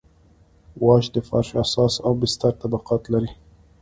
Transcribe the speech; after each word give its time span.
واش 0.85 1.05
د 1.15 1.17
فرش 1.27 1.49
اساس 1.63 1.93
او 2.05 2.11
بستر 2.21 2.53
طبقات 2.61 3.03
لري 3.13 3.31